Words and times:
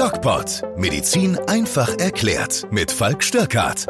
DocPod. 0.00 0.62
Medizin 0.78 1.36
einfach 1.46 1.98
erklärt. 1.98 2.66
Mit 2.70 2.90
Falk 2.90 3.22
Störkart. 3.22 3.86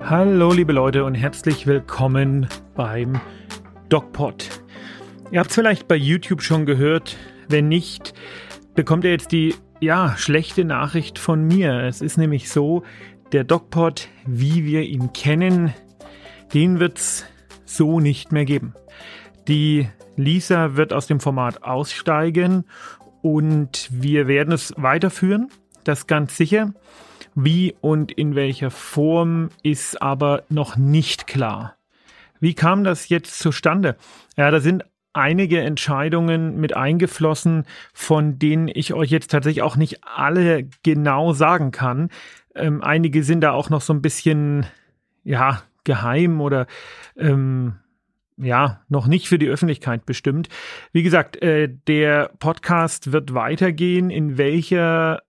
Hallo, 0.00 0.52
liebe 0.52 0.72
Leute, 0.72 1.04
und 1.04 1.14
herzlich 1.14 1.64
willkommen 1.64 2.48
beim 2.74 3.20
DocPod. 3.90 4.48
Ihr 5.30 5.38
habt 5.38 5.50
es 5.50 5.54
vielleicht 5.54 5.86
bei 5.86 5.94
YouTube 5.94 6.42
schon 6.42 6.66
gehört. 6.66 7.16
Wenn 7.48 7.68
nicht, 7.68 8.12
bekommt 8.74 9.04
ihr 9.04 9.12
jetzt 9.12 9.30
die 9.30 9.54
ja, 9.78 10.16
schlechte 10.16 10.64
Nachricht 10.64 11.20
von 11.20 11.44
mir. 11.44 11.84
Es 11.84 12.02
ist 12.02 12.18
nämlich 12.18 12.50
so, 12.50 12.82
der 13.30 13.44
DocPod, 13.44 14.08
wie 14.26 14.64
wir 14.64 14.82
ihn 14.82 15.12
kennen, 15.12 15.72
den 16.52 16.80
wird 16.80 16.98
es 16.98 17.24
so 17.64 18.00
nicht 18.00 18.32
mehr 18.32 18.46
geben. 18.46 18.74
Die 19.46 19.86
Lisa 20.16 20.74
wird 20.74 20.92
aus 20.92 21.06
dem 21.06 21.20
Format 21.20 21.62
aussteigen 21.62 22.64
und 23.24 23.88
wir 23.90 24.28
werden 24.28 24.52
es 24.52 24.74
weiterführen, 24.76 25.48
das 25.82 26.06
ganz 26.06 26.36
sicher. 26.36 26.74
Wie 27.34 27.74
und 27.80 28.12
in 28.12 28.34
welcher 28.34 28.70
Form 28.70 29.48
ist 29.62 30.02
aber 30.02 30.42
noch 30.50 30.76
nicht 30.76 31.26
klar. 31.26 31.78
Wie 32.38 32.52
kam 32.52 32.84
das 32.84 33.08
jetzt 33.08 33.38
zustande? 33.38 33.96
Ja, 34.36 34.50
da 34.50 34.60
sind 34.60 34.84
einige 35.14 35.62
Entscheidungen 35.62 36.60
mit 36.60 36.76
eingeflossen, 36.76 37.64
von 37.94 38.38
denen 38.38 38.68
ich 38.68 38.92
euch 38.92 39.10
jetzt 39.10 39.30
tatsächlich 39.30 39.62
auch 39.62 39.76
nicht 39.76 40.04
alle 40.04 40.68
genau 40.82 41.32
sagen 41.32 41.70
kann. 41.70 42.10
Ähm, 42.54 42.82
einige 42.82 43.24
sind 43.24 43.40
da 43.40 43.52
auch 43.52 43.70
noch 43.70 43.80
so 43.80 43.94
ein 43.94 44.02
bisschen, 44.02 44.66
ja, 45.22 45.62
geheim 45.84 46.42
oder 46.42 46.66
ähm, 47.16 47.76
ja, 48.36 48.82
noch 48.88 49.06
nicht 49.06 49.28
für 49.28 49.38
die 49.38 49.48
Öffentlichkeit 49.48 50.06
bestimmt. 50.06 50.48
Wie 50.92 51.02
gesagt, 51.02 51.40
äh, 51.42 51.68
der 51.86 52.30
Podcast 52.38 53.12
wird 53.12 53.34
weitergehen. 53.34 54.10
In 54.10 54.38
welcher, 54.38 55.22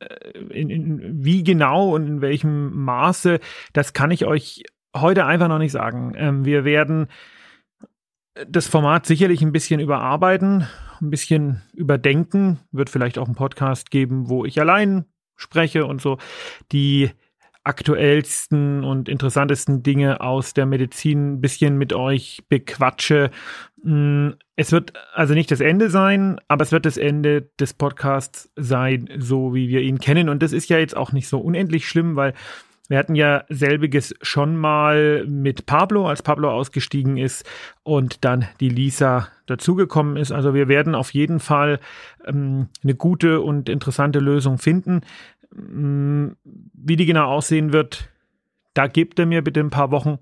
äh, 0.00 0.38
in, 0.50 0.70
in, 0.70 1.24
wie 1.24 1.44
genau 1.44 1.94
und 1.94 2.06
in 2.06 2.20
welchem 2.20 2.84
Maße, 2.84 3.40
das 3.72 3.92
kann 3.92 4.10
ich 4.10 4.24
euch 4.24 4.64
heute 4.96 5.26
einfach 5.26 5.48
noch 5.48 5.58
nicht 5.58 5.72
sagen. 5.72 6.14
Ähm, 6.16 6.44
wir 6.44 6.64
werden 6.64 7.08
das 8.46 8.66
Format 8.68 9.06
sicherlich 9.06 9.42
ein 9.42 9.52
bisschen 9.52 9.80
überarbeiten, 9.80 10.66
ein 11.00 11.10
bisschen 11.10 11.62
überdenken. 11.74 12.60
Wird 12.72 12.90
vielleicht 12.90 13.18
auch 13.18 13.26
einen 13.26 13.34
Podcast 13.34 13.90
geben, 13.90 14.28
wo 14.28 14.44
ich 14.44 14.60
allein 14.60 15.04
spreche 15.36 15.86
und 15.86 16.00
so 16.00 16.18
die 16.72 17.10
aktuellsten 17.64 18.84
und 18.84 19.08
interessantesten 19.08 19.82
Dinge 19.82 20.20
aus 20.20 20.54
der 20.54 20.66
Medizin 20.66 21.34
ein 21.34 21.40
bisschen 21.40 21.76
mit 21.76 21.92
euch 21.92 22.42
bequatsche. 22.48 23.30
Mm, 23.82 24.30
es 24.56 24.72
wird 24.72 24.92
also 25.14 25.34
nicht 25.34 25.50
das 25.50 25.60
Ende 25.60 25.90
sein, 25.90 26.40
aber 26.48 26.62
es 26.62 26.72
wird 26.72 26.86
das 26.86 26.96
Ende 26.96 27.50
des 27.60 27.74
Podcasts 27.74 28.50
sein, 28.56 29.08
so 29.18 29.54
wie 29.54 29.68
wir 29.68 29.82
ihn 29.82 29.98
kennen. 29.98 30.28
Und 30.28 30.42
das 30.42 30.52
ist 30.52 30.68
ja 30.68 30.78
jetzt 30.78 30.96
auch 30.96 31.12
nicht 31.12 31.28
so 31.28 31.38
unendlich 31.38 31.88
schlimm, 31.88 32.16
weil 32.16 32.34
wir 32.88 32.96
hatten 32.96 33.14
ja 33.14 33.44
selbiges 33.50 34.14
schon 34.22 34.56
mal 34.56 35.26
mit 35.26 35.66
Pablo, 35.66 36.08
als 36.08 36.22
Pablo 36.22 36.50
ausgestiegen 36.50 37.18
ist 37.18 37.44
und 37.82 38.24
dann 38.24 38.46
die 38.60 38.70
Lisa 38.70 39.28
dazugekommen 39.44 40.16
ist. 40.16 40.32
Also 40.32 40.54
wir 40.54 40.68
werden 40.68 40.94
auf 40.94 41.12
jeden 41.12 41.38
Fall 41.38 41.80
ähm, 42.24 42.68
eine 42.82 42.94
gute 42.94 43.42
und 43.42 43.68
interessante 43.68 44.20
Lösung 44.20 44.56
finden. 44.56 45.02
Wie 46.88 46.96
die 46.96 47.06
genau 47.06 47.26
aussehen 47.26 47.72
wird, 47.72 48.08
da 48.74 48.86
gebt 48.86 49.18
ihr 49.18 49.26
mir 49.26 49.42
bitte 49.42 49.60
ein 49.60 49.70
paar 49.70 49.90
Wochen. 49.90 50.18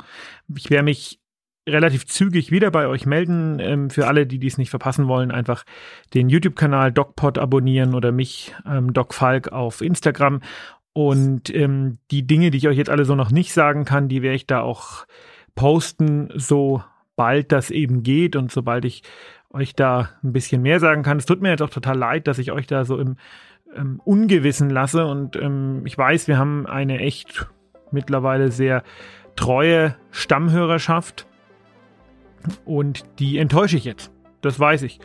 Ich 0.54 0.70
werde 0.70 0.84
mich 0.84 1.20
relativ 1.68 2.06
zügig 2.06 2.50
wieder 2.50 2.70
bei 2.70 2.86
euch 2.86 3.06
melden. 3.06 3.58
Ähm, 3.60 3.90
für 3.90 4.06
alle, 4.06 4.26
die 4.26 4.38
dies 4.38 4.58
nicht 4.58 4.70
verpassen 4.70 5.08
wollen, 5.08 5.30
einfach 5.30 5.64
den 6.14 6.28
YouTube-Kanal 6.28 6.92
DocPod 6.92 7.38
abonnieren 7.38 7.94
oder 7.94 8.12
mich, 8.12 8.54
ähm, 8.66 8.92
Doc 8.92 9.14
Falk, 9.14 9.52
auf 9.52 9.80
Instagram. 9.80 10.40
Und 10.92 11.54
ähm, 11.54 11.98
die 12.10 12.26
Dinge, 12.26 12.50
die 12.50 12.58
ich 12.58 12.68
euch 12.68 12.78
jetzt 12.78 12.90
alle 12.90 13.04
so 13.04 13.14
noch 13.14 13.30
nicht 13.30 13.52
sagen 13.52 13.84
kann, 13.84 14.08
die 14.08 14.22
werde 14.22 14.36
ich 14.36 14.46
da 14.46 14.60
auch 14.60 15.06
posten, 15.54 16.30
sobald 16.34 17.52
das 17.52 17.70
eben 17.70 18.02
geht 18.02 18.36
und 18.36 18.50
sobald 18.50 18.84
ich 18.84 19.02
euch 19.50 19.74
da 19.74 20.10
ein 20.22 20.32
bisschen 20.32 20.62
mehr 20.62 20.80
sagen 20.80 21.02
kann. 21.02 21.18
Es 21.18 21.26
tut 21.26 21.42
mir 21.42 21.50
jetzt 21.50 21.62
auch 21.62 21.70
total 21.70 21.98
leid, 21.98 22.26
dass 22.26 22.38
ich 22.38 22.52
euch 22.52 22.66
da 22.66 22.84
so 22.84 22.98
im 22.98 23.16
ähm, 23.76 24.00
Ungewissen 24.04 24.70
lasse. 24.70 25.06
Und 25.06 25.36
ähm, 25.36 25.82
ich 25.84 25.96
weiß, 25.96 26.28
wir 26.28 26.38
haben 26.38 26.66
eine 26.66 26.98
echt 26.98 27.46
mittlerweile 27.90 28.50
sehr 28.50 28.82
treue 29.36 29.96
Stammhörerschaft. 30.10 31.26
Und 32.64 33.04
die 33.18 33.38
enttäusche 33.38 33.76
ich 33.76 33.84
jetzt. 33.84 34.12
Das 34.40 34.58
weiß 34.60 34.82
ich. 34.82 35.00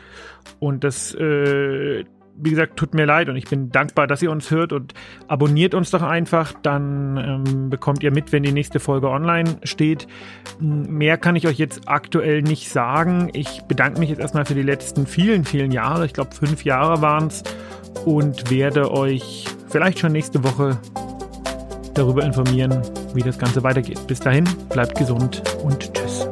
Und 0.60 0.84
das, 0.84 1.14
äh, 1.14 2.04
wie 2.36 2.50
gesagt, 2.50 2.76
tut 2.76 2.94
mir 2.94 3.04
leid 3.04 3.28
und 3.28 3.36
ich 3.36 3.46
bin 3.46 3.70
dankbar, 3.70 4.06
dass 4.06 4.22
ihr 4.22 4.30
uns 4.30 4.50
hört 4.50 4.72
und 4.72 4.94
abonniert 5.26 5.74
uns 5.74 5.90
doch 5.90 6.02
einfach. 6.02 6.54
Dann 6.62 7.16
ähm, 7.16 7.70
bekommt 7.70 8.02
ihr 8.02 8.12
mit, 8.12 8.32
wenn 8.32 8.44
die 8.44 8.52
nächste 8.52 8.78
Folge 8.78 9.10
online 9.10 9.58
steht. 9.64 10.06
Mehr 10.60 11.18
kann 11.18 11.34
ich 11.34 11.48
euch 11.48 11.58
jetzt 11.58 11.88
aktuell 11.88 12.42
nicht 12.42 12.70
sagen. 12.70 13.30
Ich 13.32 13.62
bedanke 13.62 13.98
mich 13.98 14.10
jetzt 14.10 14.20
erstmal 14.20 14.44
für 14.44 14.54
die 14.54 14.62
letzten 14.62 15.06
vielen, 15.06 15.44
vielen 15.44 15.72
Jahre. 15.72 16.06
Ich 16.06 16.12
glaube, 16.12 16.34
fünf 16.34 16.64
Jahre 16.64 17.02
waren 17.02 17.26
es 17.26 17.42
und 18.04 18.50
werde 18.50 18.90
euch 18.90 19.44
vielleicht 19.68 19.98
schon 19.98 20.12
nächste 20.12 20.42
Woche 20.42 20.78
darüber 21.94 22.24
informieren, 22.24 22.82
wie 23.14 23.22
das 23.22 23.38
Ganze 23.38 23.62
weitergeht. 23.62 24.06
Bis 24.06 24.20
dahin, 24.20 24.48
bleibt 24.70 24.96
gesund 24.96 25.42
und 25.62 25.92
tschüss. 25.92 26.26